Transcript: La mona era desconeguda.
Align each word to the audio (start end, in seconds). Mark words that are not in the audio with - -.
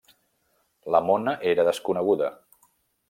La 0.95 1.01
mona 1.09 1.35
era 1.51 1.67
desconeguda. 1.69 2.31